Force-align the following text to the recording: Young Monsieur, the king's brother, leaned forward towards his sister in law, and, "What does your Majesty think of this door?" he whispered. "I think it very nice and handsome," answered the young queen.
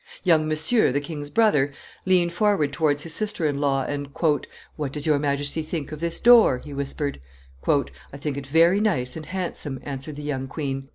Young 0.23 0.47
Monsieur, 0.47 0.91
the 0.91 0.99
king's 0.99 1.29
brother, 1.29 1.71
leaned 2.07 2.33
forward 2.33 2.73
towards 2.73 3.03
his 3.03 3.13
sister 3.13 3.45
in 3.45 3.61
law, 3.61 3.83
and, 3.83 4.07
"What 4.75 4.91
does 4.93 5.05
your 5.05 5.19
Majesty 5.19 5.61
think 5.61 5.91
of 5.91 5.99
this 5.99 6.19
door?" 6.19 6.57
he 6.63 6.73
whispered. 6.73 7.21
"I 7.67 8.17
think 8.17 8.35
it 8.35 8.47
very 8.47 8.81
nice 8.81 9.15
and 9.15 9.27
handsome," 9.27 9.79
answered 9.83 10.15
the 10.15 10.23
young 10.23 10.47
queen. 10.47 10.89